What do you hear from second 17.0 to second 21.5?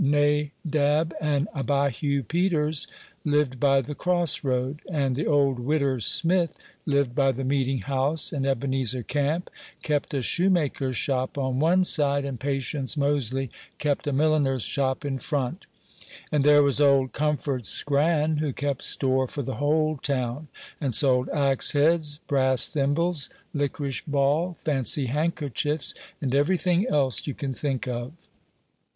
Comfort Scran, who kept store for the whole town, and sold